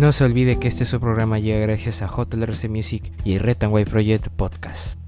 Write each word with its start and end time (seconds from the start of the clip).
No 0.00 0.12
se 0.12 0.24
olvide 0.24 0.58
que 0.58 0.66
este 0.66 0.86
su 0.86 0.98
programa 0.98 1.38
llega 1.38 1.60
gracias 1.60 2.00
a 2.00 2.06
JLRC 2.06 2.70
Music 2.70 3.12
y 3.22 3.36
Red 3.36 3.64
and 3.64 3.74
White 3.74 3.90
Project 3.90 4.28
Podcast. 4.28 4.99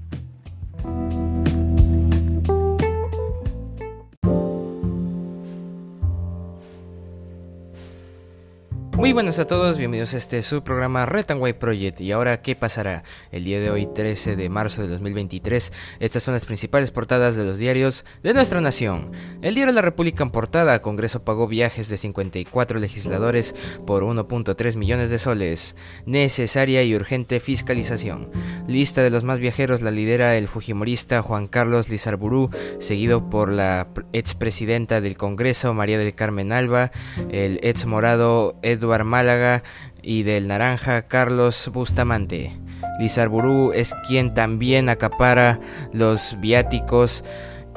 Muy 8.95 9.11
buenas 9.11 9.39
a 9.39 9.47
todos, 9.47 9.79
bienvenidos 9.79 10.13
a 10.13 10.17
este 10.17 10.43
su 10.43 10.63
programa 10.63 11.07
Red 11.07 11.25
Project. 11.57 11.99
Y 11.99 12.11
ahora, 12.11 12.43
¿qué 12.43 12.55
pasará? 12.55 13.03
El 13.31 13.43
día 13.43 13.59
de 13.59 13.71
hoy, 13.71 13.87
13 13.87 14.35
de 14.35 14.49
marzo 14.49 14.83
de 14.83 14.87
2023, 14.87 15.73
estas 15.99 16.21
son 16.21 16.35
las 16.35 16.45
principales 16.45 16.91
portadas 16.91 17.35
de 17.35 17.43
los 17.43 17.57
diarios 17.57 18.05
de 18.21 18.35
nuestra 18.35 18.61
nación. 18.61 19.11
El 19.41 19.55
diario 19.55 19.73
La 19.73 19.81
República 19.81 20.23
en 20.23 20.29
portada, 20.29 20.79
Congreso 20.81 21.23
pagó 21.23 21.47
viajes 21.47 21.89
de 21.89 21.97
54 21.97 22.77
legisladores 22.77 23.55
por 23.87 24.03
1.3 24.03 24.77
millones 24.77 25.09
de 25.09 25.17
soles. 25.17 25.75
Necesaria 26.05 26.83
y 26.83 26.95
urgente 26.95 27.39
fiscalización. 27.39 28.29
Lista 28.67 29.01
de 29.01 29.09
los 29.09 29.23
más 29.23 29.39
viajeros 29.39 29.81
la 29.81 29.89
lidera 29.89 30.37
el 30.37 30.47
fujimorista 30.47 31.23
Juan 31.23 31.47
Carlos 31.47 31.89
Lizarburú, 31.89 32.51
seguido 32.77 33.27
por 33.27 33.51
la 33.51 33.87
expresidenta 34.13 35.01
del 35.01 35.17
Congreso, 35.17 35.73
María 35.73 35.97
del 35.97 36.13
Carmen 36.13 36.51
Alba, 36.51 36.91
el 37.31 37.59
ex 37.63 37.87
morado 37.87 38.55
Edward 38.83 39.05
Málaga 39.05 39.63
y 40.01 40.23
del 40.23 40.47
Naranja 40.49 41.03
Carlos 41.03 41.69
Bustamante. 41.73 42.51
Lizarburú 42.99 43.71
es 43.71 43.95
quien 44.07 44.33
también 44.33 44.89
acapara 44.89 45.61
los 45.93 46.37
viáticos 46.41 47.23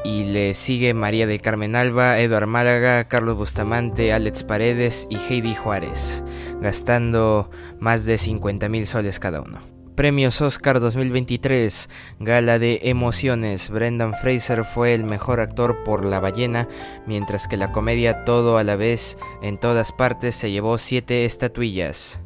y 0.04 0.24
le 0.24 0.54
sigue 0.54 0.94
María 0.94 1.28
del 1.28 1.40
Carmen 1.40 1.76
Alba, 1.76 2.18
Eduard 2.18 2.48
Málaga, 2.48 3.04
Carlos 3.04 3.36
Bustamante, 3.36 4.12
Alex 4.12 4.42
Paredes 4.42 5.06
y 5.08 5.16
Heidi 5.16 5.54
Juárez, 5.54 6.24
gastando 6.60 7.50
más 7.78 8.04
de 8.04 8.18
50 8.18 8.68
mil 8.68 8.86
soles 8.86 9.20
cada 9.20 9.40
uno. 9.40 9.75
Premios 9.96 10.42
Oscar 10.42 10.78
2023, 10.78 11.88
Gala 12.20 12.58
de 12.58 12.80
Emociones. 12.82 13.70
Brendan 13.70 14.12
Fraser 14.12 14.62
fue 14.64 14.92
el 14.92 15.04
mejor 15.04 15.40
actor 15.40 15.84
por 15.84 16.04
La 16.04 16.20
ballena, 16.20 16.68
mientras 17.06 17.48
que 17.48 17.56
la 17.56 17.72
comedia 17.72 18.26
Todo 18.26 18.58
a 18.58 18.62
la 18.62 18.76
vez 18.76 19.16
en 19.40 19.58
todas 19.58 19.92
partes 19.92 20.36
se 20.36 20.50
llevó 20.50 20.76
siete 20.76 21.24
estatuillas. 21.24 22.20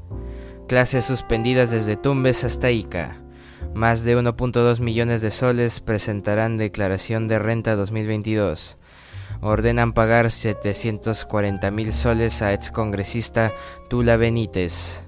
Clases 0.66 1.04
suspendidas 1.04 1.70
desde 1.70 1.96
Tumbes 1.96 2.42
hasta 2.42 2.72
Ica. 2.72 3.22
Más 3.72 4.02
de 4.02 4.18
1.2 4.18 4.80
millones 4.80 5.22
de 5.22 5.30
soles 5.30 5.78
presentarán 5.78 6.58
declaración 6.58 7.28
de 7.28 7.38
renta 7.38 7.76
2022. 7.76 8.78
Ordenan 9.42 9.92
pagar 9.92 10.32
740 10.32 11.70
mil 11.70 11.92
soles 11.92 12.42
a 12.42 12.52
excongresista 12.52 13.52
Tula 13.88 14.16
Benítez. 14.16 15.04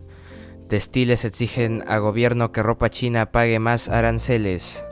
Textiles 0.72 1.26
exigen 1.26 1.84
a 1.86 1.98
gobierno 1.98 2.50
que 2.50 2.62
ropa 2.62 2.88
china 2.88 3.30
pague 3.30 3.58
más 3.58 3.90
aranceles. 3.90 4.82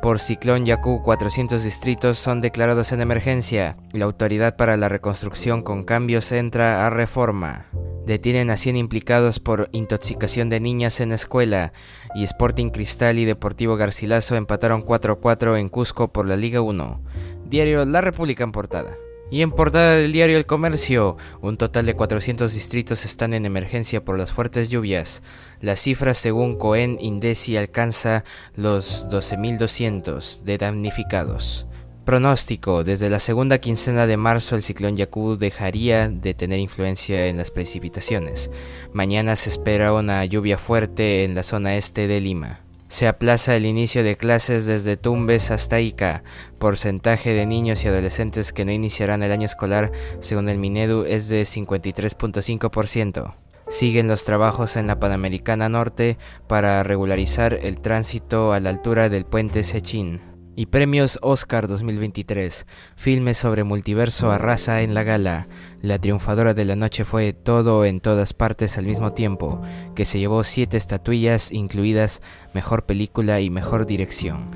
Por 0.00 0.18
ciclón 0.18 0.64
Yaku, 0.64 1.02
400 1.02 1.62
distritos 1.62 2.18
son 2.18 2.40
declarados 2.40 2.90
en 2.92 3.02
emergencia. 3.02 3.76
La 3.92 4.06
Autoridad 4.06 4.56
para 4.56 4.78
la 4.78 4.88
Reconstrucción 4.88 5.60
con 5.60 5.84
Cambios 5.84 6.32
entra 6.32 6.86
a 6.86 6.88
reforma. 6.88 7.66
Detienen 8.06 8.48
a 8.48 8.56
100 8.56 8.78
implicados 8.78 9.40
por 9.40 9.68
intoxicación 9.72 10.48
de 10.48 10.60
niñas 10.60 11.00
en 11.00 11.12
escuela. 11.12 11.74
Y 12.14 12.24
Sporting 12.24 12.70
Cristal 12.70 13.18
y 13.18 13.26
Deportivo 13.26 13.76
Garcilaso 13.76 14.36
empataron 14.36 14.82
4-4 14.82 15.58
en 15.58 15.68
Cusco 15.68 16.14
por 16.14 16.26
la 16.26 16.38
Liga 16.38 16.62
1. 16.62 17.02
Diario 17.44 17.84
La 17.84 18.00
República 18.00 18.42
en 18.42 18.52
portada. 18.52 18.96
Y 19.30 19.42
en 19.42 19.52
portada 19.52 19.94
del 19.94 20.12
diario 20.12 20.36
El 20.36 20.46
Comercio, 20.46 21.16
un 21.40 21.56
total 21.56 21.86
de 21.86 21.94
400 21.94 22.52
distritos 22.52 23.04
están 23.04 23.32
en 23.32 23.46
emergencia 23.46 24.04
por 24.04 24.18
las 24.18 24.32
fuertes 24.32 24.68
lluvias. 24.68 25.22
La 25.60 25.76
cifra 25.76 26.14
según 26.14 26.58
Cohen 26.58 26.98
Indesi 27.00 27.56
alcanza 27.56 28.24
los 28.56 29.08
12.200 29.08 30.42
de 30.42 30.58
damnificados. 30.58 31.66
Pronóstico. 32.04 32.82
Desde 32.82 33.08
la 33.08 33.20
segunda 33.20 33.58
quincena 33.58 34.08
de 34.08 34.16
marzo 34.16 34.56
el 34.56 34.62
ciclón 34.62 34.96
Yaku 34.96 35.36
dejaría 35.36 36.08
de 36.08 36.34
tener 36.34 36.58
influencia 36.58 37.26
en 37.26 37.36
las 37.36 37.52
precipitaciones. 37.52 38.50
Mañana 38.92 39.36
se 39.36 39.50
espera 39.50 39.92
una 39.92 40.24
lluvia 40.24 40.58
fuerte 40.58 41.22
en 41.22 41.36
la 41.36 41.44
zona 41.44 41.76
este 41.76 42.08
de 42.08 42.20
Lima. 42.20 42.64
Se 42.90 43.06
aplaza 43.06 43.54
el 43.54 43.66
inicio 43.66 44.02
de 44.02 44.16
clases 44.16 44.66
desde 44.66 44.96
Tumbes 44.96 45.52
hasta 45.52 45.78
Ica. 45.78 46.24
Porcentaje 46.58 47.32
de 47.32 47.46
niños 47.46 47.84
y 47.84 47.88
adolescentes 47.88 48.52
que 48.52 48.64
no 48.64 48.72
iniciarán 48.72 49.22
el 49.22 49.30
año 49.30 49.46
escolar, 49.46 49.92
según 50.18 50.48
el 50.48 50.58
Minedu, 50.58 51.04
es 51.04 51.28
de 51.28 51.42
53.5%. 51.42 53.34
Siguen 53.68 54.08
los 54.08 54.24
trabajos 54.24 54.76
en 54.76 54.88
la 54.88 54.98
Panamericana 54.98 55.68
Norte 55.68 56.18
para 56.48 56.82
regularizar 56.82 57.54
el 57.54 57.80
tránsito 57.80 58.52
a 58.52 58.58
la 58.58 58.70
altura 58.70 59.08
del 59.08 59.24
puente 59.24 59.62
Sechín. 59.62 60.29
Y 60.60 60.66
premios 60.66 61.18
Oscar 61.22 61.68
2023. 61.68 62.66
Filmes 62.94 63.38
sobre 63.38 63.64
multiverso 63.64 64.30
arrasa 64.30 64.82
en 64.82 64.92
la 64.92 65.04
gala. 65.04 65.48
La 65.80 65.98
triunfadora 65.98 66.52
de 66.52 66.66
la 66.66 66.76
noche 66.76 67.06
fue 67.06 67.32
Todo 67.32 67.86
en 67.86 68.00
todas 68.00 68.34
partes 68.34 68.76
al 68.76 68.84
mismo 68.84 69.14
tiempo, 69.14 69.62
que 69.94 70.04
se 70.04 70.18
llevó 70.18 70.44
siete 70.44 70.76
estatuillas 70.76 71.50
incluidas 71.50 72.20
Mejor 72.52 72.84
Película 72.84 73.40
y 73.40 73.48
Mejor 73.48 73.86
Dirección. 73.86 74.50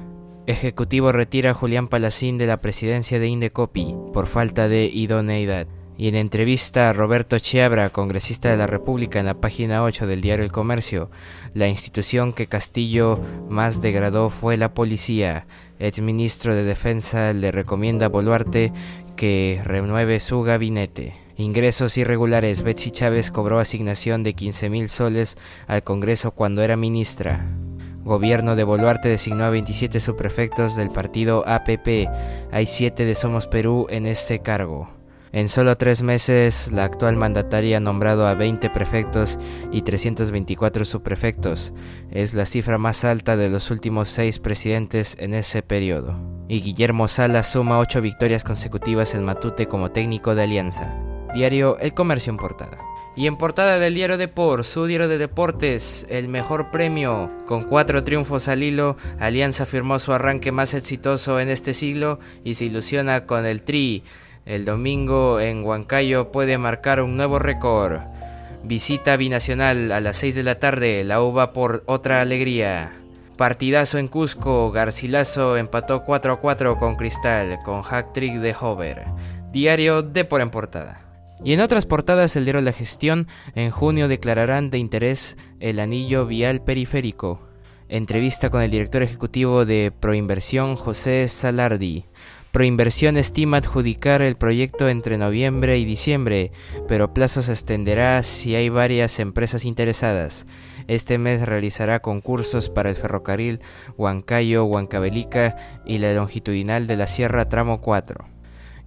Ejecutivo 0.47 1.11
retira 1.11 1.53
a 1.53 1.55
Julián 1.55 1.89
Palacín 1.89 2.37
de 2.37 2.49
la 2.49 2.59
presidencia 2.59 3.19
de 3.19 3.29
Indecopi 3.29 3.97
por 4.13 4.27
falta 4.27 4.69
de 4.69 4.85
idoneidad. 4.85 5.69
Y 5.97 6.09
en 6.09 6.17
entrevista 6.17 6.91
a 6.91 6.93
Roberto 6.93 7.39
Chiabra, 7.39 7.91
congresista 7.91 8.51
de 8.51 8.57
la 8.57 8.67
República, 8.67 9.21
en 9.21 9.27
la 9.27 9.41
página 9.41 9.85
8 9.85 10.09
del 10.09 10.21
diario 10.21 10.45
El 10.45 10.51
Comercio, 10.51 11.09
la 11.55 11.69
institución 11.69 12.33
que 12.33 12.49
Castillo 12.49 13.21
más 13.49 13.81
degradó 13.81 14.29
fue 14.29 14.57
la 14.57 14.75
policía. 14.75 15.47
El 15.79 16.03
ministro 16.03 16.55
de 16.55 16.65
Defensa 16.65 17.33
le 17.33 17.53
recomienda 17.53 18.07
a 18.07 18.09
Boluarte 18.09 18.73
que 19.15 19.61
renueve 19.65 20.19
su 20.19 20.43
gabinete. 20.43 21.15
Ingresos 21.37 21.97
irregulares. 21.97 22.63
Betsy 22.63 22.91
Chávez 22.91 23.31
cobró 23.31 23.59
asignación 23.59 24.23
de 24.23 24.35
15 24.35 24.71
mil 24.71 24.89
soles 24.89 25.37
al 25.67 25.83
Congreso 25.83 26.33
cuando 26.33 26.63
era 26.63 26.77
ministra. 26.77 27.47
Gobierno 28.05 28.55
de 28.55 28.65
Boluarte 28.65 29.09
designó 29.09 29.45
a 29.45 29.51
27 29.51 29.99
subprefectos 29.99 30.77
del 30.77 30.91
partido 30.91 31.43
APP. 31.47 32.09
Hay 32.53 32.67
7 32.67 33.05
de 33.05 33.15
Somos 33.15 33.47
Perú 33.47 33.87
en 33.91 34.07
ese 34.07 34.41
cargo. 34.41 35.04
En 35.35 35.49
solo 35.49 35.77
tres 35.77 36.01
meses, 36.01 36.71
la 36.71 36.85
actual 36.85 37.17
mandataria 37.17 37.79
ha 37.79 37.81
nombrado 37.81 38.29
a 38.29 38.35
20 38.35 38.71
prefectos 38.71 39.37
y 39.73 39.83
324 39.83 40.85
subprefectos. 40.85 41.73
Es 42.13 42.35
la 42.35 42.47
cifra 42.47 42.79
más 42.79 43.05
alta 43.05 43.37
de 43.37 43.51
los 43.51 43.73
últimos 43.73 44.11
seis 44.11 44.39
presidentes 44.39 45.17
en 45.19 45.35
ese 45.35 45.63
periodo. 45.63 46.17
Y 46.47 46.61
Guillermo 46.61 47.09
Sala 47.09 47.43
suma 47.43 47.81
ocho 47.81 48.01
victorias 48.01 48.45
consecutivas 48.45 49.17
en 49.17 49.25
Matute 49.25 49.67
como 49.67 49.91
técnico 49.91 50.37
de 50.37 50.45
Alianza. 50.45 50.95
Diario 51.35 51.79
El 51.79 51.95
Comercio 51.95 52.31
en 52.31 52.37
portada. 52.37 52.79
Y 53.17 53.27
en 53.27 53.37
portada 53.37 53.81
del 53.81 53.95
diario 53.95 54.17
Deport, 54.19 54.63
su 54.63 54.87
diario 54.87 55.09
de 55.09 55.19
deportes, 55.19 56.07
el 56.11 56.29
mejor 56.29 56.71
premio. 56.71 57.29
Con 57.47 57.65
cuatro 57.65 58.05
triunfos 58.05 58.47
al 58.47 58.63
hilo, 58.63 58.97
Alianza 59.19 59.67
firmó 59.67 59.99
su 59.99 60.13
arranque 60.13 60.53
más 60.53 60.75
exitoso 60.75 61.41
en 61.41 61.49
este 61.49 61.75
siglo 61.75 62.21
y 62.45 62.55
se 62.55 62.67
ilusiona 62.67 63.27
con 63.27 63.47
el 63.47 63.63
Tri 63.63 64.05
el 64.47 64.65
domingo 64.65 65.41
en 65.41 65.65
Huancayo 65.65 66.31
puede 66.31 66.59
marcar 66.59 67.01
un 67.01 67.17
nuevo 67.17 67.39
récord. 67.39 68.01
Visita 68.63 69.17
binacional 69.17 69.91
a 69.91 70.01
las 70.01 70.19
6 70.19 70.35
de 70.35 70.43
la 70.43 70.59
tarde, 70.59 71.05
la 71.05 71.23
uva 71.23 71.53
por 71.53 71.83
otra 71.87 72.21
alegría. 72.21 72.93
Partidazo 73.37 73.99
en 73.99 74.09
Cusco, 74.09 74.71
Garcilaso 74.71 75.57
empató 75.57 76.05
4 76.05 76.35
a 76.35 76.41
4 76.41 76.79
con 76.79 76.97
Cristal, 76.97 77.59
con 77.65 77.83
hack 77.83 78.13
trick 78.13 78.35
de 78.35 78.55
Hover. 78.59 79.05
Diario 79.51 80.03
de 80.03 80.25
por 80.25 80.41
en 80.41 80.51
portada. 80.51 81.01
Y 81.43 81.53
en 81.53 81.61
otras 81.61 81.85
portadas, 81.85 82.37
el 82.37 82.45
diario 82.45 82.61
La 82.61 82.73
Gestión, 82.73 83.27
en 83.55 83.71
junio 83.71 84.09
declararán 84.09 84.71
de 84.71 84.79
interés 84.79 85.37
el 85.59 85.81
anillo 85.81 86.27
vial 86.27 86.63
periférico. 86.63 87.41
Entrevista 87.89 88.51
con 88.51 88.63
el 88.63 88.71
director 88.71 89.03
ejecutivo 89.03 89.65
de 89.65 89.93
Proinversión, 89.99 90.77
José 90.77 91.29
Salardi. 91.29 92.07
Proinversión 92.55 93.17
estima 93.17 93.57
adjudicar 93.57 94.23
el 94.23 94.37
proyecto 94.37 94.89
entre 94.89 95.19
noviembre 95.19 95.77
y 95.79 95.85
diciembre, 95.85 96.53
pero 96.87 97.13
plazo 97.13 97.43
se 97.43 97.51
extenderá 97.51 98.23
si 98.23 98.55
hay 98.55 98.69
varias 98.69 99.19
empresas 99.19 99.65
interesadas. 99.65 100.47
Este 100.87 101.19
mes 101.19 101.43
realizará 101.43 101.99
concursos 101.99 102.71
para 102.71 102.91
el 102.91 102.95
ferrocarril 102.95 103.59
Huancayo-Huancavelica 103.97 105.57
y 105.85 105.99
la 105.99 106.13
longitudinal 106.13 106.87
de 106.87 106.97
la 106.97 107.09
Sierra 107.09 107.49
Tramo 107.49 107.81
4. 107.81 108.34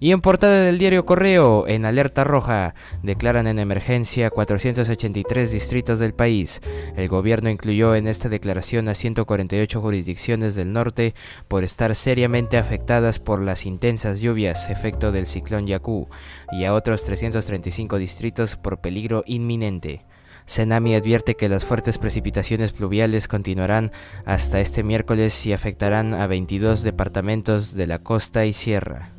Y 0.00 0.12
en 0.12 0.20
portada 0.20 0.62
del 0.62 0.78
diario 0.78 1.04
Correo, 1.04 1.66
en 1.66 1.84
alerta 1.84 2.22
roja, 2.22 2.74
declaran 3.02 3.48
en 3.48 3.58
emergencia 3.58 4.30
483 4.30 5.50
distritos 5.50 5.98
del 5.98 6.14
país. 6.14 6.60
El 6.96 7.08
gobierno 7.08 7.50
incluyó 7.50 7.96
en 7.96 8.06
esta 8.06 8.28
declaración 8.28 8.88
a 8.88 8.94
148 8.94 9.80
jurisdicciones 9.80 10.54
del 10.54 10.72
norte 10.72 11.14
por 11.48 11.64
estar 11.64 11.96
seriamente 11.96 12.58
afectadas 12.58 13.18
por 13.18 13.42
las 13.42 13.66
intensas 13.66 14.20
lluvias 14.20 14.70
efecto 14.70 15.10
del 15.10 15.26
ciclón 15.26 15.66
Yaku 15.66 16.08
y 16.52 16.64
a 16.64 16.74
otros 16.74 17.04
335 17.04 17.98
distritos 17.98 18.56
por 18.56 18.80
peligro 18.80 19.24
inminente. 19.26 20.04
Senami 20.46 20.94
advierte 20.94 21.34
que 21.34 21.48
las 21.48 21.64
fuertes 21.64 21.98
precipitaciones 21.98 22.72
pluviales 22.72 23.28
continuarán 23.28 23.90
hasta 24.24 24.60
este 24.60 24.82
miércoles 24.82 25.44
y 25.44 25.52
afectarán 25.52 26.14
a 26.14 26.26
22 26.26 26.82
departamentos 26.82 27.74
de 27.74 27.86
la 27.86 27.98
costa 27.98 28.46
y 28.46 28.52
sierra. 28.52 29.17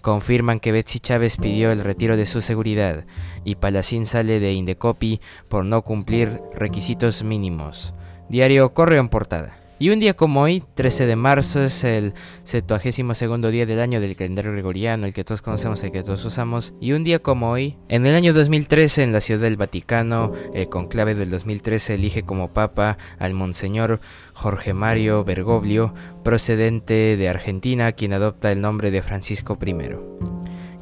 Confirman 0.00 0.60
que 0.60 0.72
Betsy 0.72 0.98
Chávez 0.98 1.36
pidió 1.36 1.72
el 1.72 1.84
retiro 1.84 2.16
de 2.16 2.26
su 2.26 2.40
seguridad 2.40 3.04
y 3.44 3.56
Palacín 3.56 4.06
sale 4.06 4.40
de 4.40 4.52
Indecopi 4.54 5.20
por 5.48 5.64
no 5.64 5.82
cumplir 5.82 6.40
requisitos 6.54 7.22
mínimos. 7.22 7.92
Diario 8.28 8.72
Correo 8.72 9.00
en 9.00 9.08
portada. 9.08 9.59
Y 9.82 9.88
un 9.88 9.98
día 9.98 10.12
como 10.12 10.42
hoy, 10.42 10.62
13 10.74 11.06
de 11.06 11.16
marzo, 11.16 11.62
es 11.62 11.84
el 11.84 12.12
72 12.44 13.50
día 13.50 13.64
del 13.64 13.80
año 13.80 13.98
del 13.98 14.14
calendario 14.14 14.52
gregoriano, 14.52 15.06
el 15.06 15.14
que 15.14 15.24
todos 15.24 15.40
conocemos, 15.40 15.82
el 15.82 15.90
que 15.90 16.02
todos 16.02 16.22
usamos. 16.22 16.74
Y 16.82 16.92
un 16.92 17.02
día 17.02 17.20
como 17.20 17.50
hoy, 17.50 17.78
en 17.88 18.04
el 18.04 18.14
año 18.14 18.34
2013, 18.34 19.04
en 19.04 19.14
la 19.14 19.22
Ciudad 19.22 19.40
del 19.40 19.56
Vaticano, 19.56 20.32
el 20.52 20.68
conclave 20.68 21.14
del 21.14 21.30
2013 21.30 21.94
elige 21.94 22.24
como 22.24 22.52
papa 22.52 22.98
al 23.18 23.32
Monseñor 23.32 24.02
Jorge 24.34 24.74
Mario 24.74 25.24
Bergoglio, 25.24 25.94
procedente 26.22 27.16
de 27.16 27.28
Argentina, 27.30 27.92
quien 27.92 28.12
adopta 28.12 28.52
el 28.52 28.60
nombre 28.60 28.90
de 28.90 29.00
Francisco 29.00 29.58
I 29.64 29.74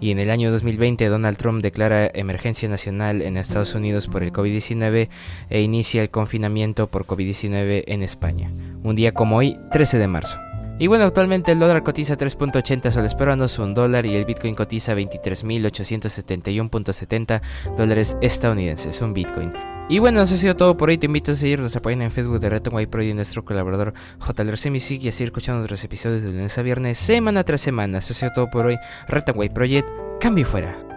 y 0.01 0.11
en 0.13 0.19
el 0.19 0.31
año 0.31 0.53
2020 0.53 1.07
Donald 1.07 1.37
Trump 1.37 1.63
declara 1.63 2.11
emergencia 2.15 2.69
nacional 2.69 3.23
en 3.23 3.37
Estados 3.37 3.75
Unidos 3.75 4.07
por 4.07 4.23
el 4.23 4.33
COVID-19 4.33 5.09
e 5.51 5.61
inicia 5.61 6.03
el 6.03 6.11
confinamiento 6.11 6.89
por 6.89 7.07
COVID-19 7.07 7.85
en 7.87 8.03
España. 8.03 8.53
Un 8.83 8.97
día 8.97 9.13
como 9.13 9.37
hoy, 9.37 9.59
13 9.73 9.99
de 9.99 10.09
marzo. 10.09 10.39
Y 10.81 10.87
bueno, 10.87 11.05
actualmente 11.05 11.51
el 11.51 11.59
dólar 11.59 11.83
cotiza 11.83 12.17
3.80 12.17 12.93
soles 12.93 13.17
peruanos, 13.17 13.59
un 13.59 13.75
dólar, 13.75 14.07
y 14.07 14.15
el 14.15 14.25
Bitcoin 14.25 14.55
cotiza 14.55 14.95
23.871.70 14.95 17.43
dólares 17.77 18.17
estadounidenses, 18.21 19.03
un 19.03 19.13
Bitcoin. 19.13 19.53
Y 19.89 19.99
bueno, 19.99 20.23
eso 20.23 20.35
ha 20.35 20.39
sido 20.39 20.55
todo 20.55 20.77
por 20.77 20.91
hoy. 20.91 20.99
Te 20.99 21.07
invito 21.07 21.33
a 21.33 21.35
seguir 21.35 21.59
nuestra 21.59 21.83
página 21.83 22.05
en 22.05 22.13
Facebook 22.13 22.39
de 22.39 22.51
Reto 22.51 22.71
White 22.71 22.91
Pro 22.91 23.03
y 23.03 23.13
nuestro 23.13 23.45
colaborador 23.45 23.93
JLR 24.21 24.57
Semisig 24.57 25.05
y 25.05 25.09
a 25.09 25.13
seguir 25.13 25.27
escuchando 25.29 25.59
nuestros 25.59 25.83
episodios 25.83 26.23
de 26.23 26.31
lunes 26.31 26.57
a 26.57 26.63
viernes, 26.63 26.99
semana 26.99 27.43
tras 27.43 27.61
semana. 27.61 27.99
Eso 27.99 28.13
ha 28.13 28.17
sido 28.17 28.31
todo 28.33 28.49
por 28.49 28.67
hoy. 28.67 28.79
Reto 29.09 29.35
Project, 29.35 29.89
cambio 30.21 30.47
fuera. 30.47 30.88